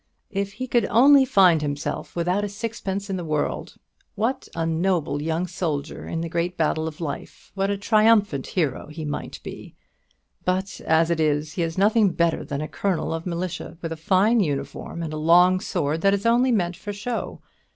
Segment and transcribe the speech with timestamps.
[0.31, 3.75] If he could only find himself without a sixpence in the world,
[4.15, 8.87] what a noble young soldier in the great battle of life, what a triumphant hero,
[8.87, 9.75] he might be!
[10.43, 13.95] But as it is, he is nothing better than a colonel of militia, with a
[13.95, 17.39] fine uniform, and a long sword that is only meant for show.